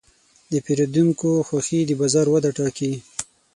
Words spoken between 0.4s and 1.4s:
د پیرودونکو